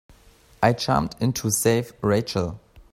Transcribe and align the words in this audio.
I 0.63 0.73
jumped 0.73 1.21
in 1.21 1.31
to 1.33 1.51
save 1.51 1.93
Rachel. 2.01 2.59